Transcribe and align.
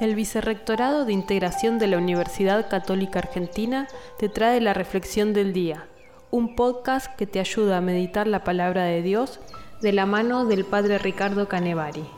El 0.00 0.14
Vicerrectorado 0.14 1.04
de 1.04 1.12
Integración 1.12 1.78
de 1.78 1.86
la 1.86 1.98
Universidad 1.98 2.70
Católica 2.70 3.18
Argentina 3.18 3.86
te 4.18 4.30
trae 4.30 4.58
la 4.62 4.72
Reflexión 4.72 5.34
del 5.34 5.52
Día, 5.52 5.88
un 6.30 6.56
podcast 6.56 7.14
que 7.16 7.26
te 7.26 7.38
ayuda 7.38 7.76
a 7.76 7.82
meditar 7.82 8.26
la 8.26 8.42
palabra 8.42 8.84
de 8.84 9.02
Dios 9.02 9.40
de 9.82 9.92
la 9.92 10.06
mano 10.06 10.46
del 10.46 10.64
Padre 10.64 10.96
Ricardo 10.96 11.48
Canevari. 11.48 12.08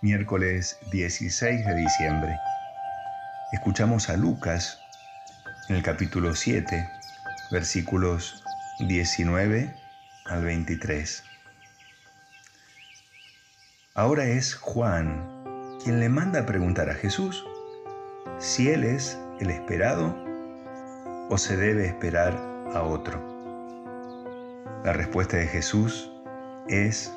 Miércoles 0.00 0.78
16 0.90 1.66
de 1.66 1.74
diciembre. 1.74 2.34
Escuchamos 3.52 4.08
a 4.08 4.16
Lucas 4.16 4.80
en 5.68 5.76
el 5.76 5.82
capítulo 5.82 6.34
7, 6.34 6.88
versículos 7.50 8.42
19 8.80 9.76
al 10.24 10.44
23. 10.44 11.24
Ahora 13.94 14.24
es 14.24 14.54
Juan 14.54 15.28
quien 15.84 16.00
le 16.00 16.08
manda 16.08 16.40
a 16.40 16.46
preguntar 16.46 16.88
a 16.88 16.94
Jesús 16.94 17.44
si 18.38 18.70
él 18.70 18.84
es 18.84 19.20
el 19.38 19.50
esperado 19.50 20.16
o 21.28 21.36
se 21.36 21.58
debe 21.58 21.84
esperar 21.88 22.32
a 22.72 22.84
otro. 22.84 23.20
La 24.82 24.94
respuesta 24.94 25.36
de 25.36 25.46
Jesús 25.46 26.10
es 26.68 27.12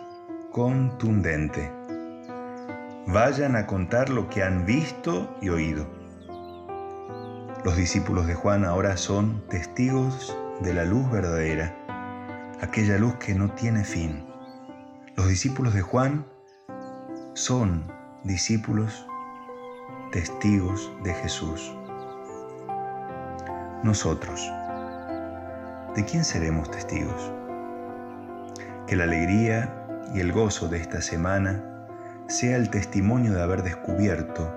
contundente. 0.51 1.71
Vayan 3.07 3.55
a 3.55 3.67
contar 3.67 4.09
lo 4.09 4.29
que 4.29 4.43
han 4.43 4.65
visto 4.65 5.33
y 5.41 5.47
oído. 5.47 5.87
Los 7.63 7.77
discípulos 7.77 8.27
de 8.27 8.35
Juan 8.35 8.65
ahora 8.65 8.97
son 8.97 9.47
testigos 9.47 10.37
de 10.59 10.73
la 10.73 10.83
luz 10.83 11.09
verdadera, 11.09 11.73
aquella 12.59 12.97
luz 12.97 13.15
que 13.15 13.33
no 13.33 13.51
tiene 13.51 13.85
fin. 13.85 14.25
Los 15.15 15.29
discípulos 15.29 15.73
de 15.73 15.81
Juan 15.81 16.25
son 17.35 17.91
discípulos, 18.23 19.05
testigos 20.13 20.89
de 21.03 21.13
Jesús. 21.15 21.75
Nosotros, 23.83 24.49
¿de 25.95 26.05
quién 26.05 26.23
seremos 26.23 26.71
testigos? 26.71 27.33
Que 28.87 28.95
la 28.95 29.03
alegría 29.03 29.85
y 30.13 30.21
el 30.21 30.31
gozo 30.31 30.69
de 30.69 30.77
esta 30.77 31.01
semana 31.01 31.87
sea 32.27 32.55
el 32.55 32.69
testimonio 32.69 33.33
de 33.33 33.43
haber 33.43 33.63
descubierto 33.63 34.49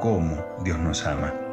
cómo 0.00 0.42
Dios 0.64 0.78
nos 0.78 1.06
ama. 1.06 1.43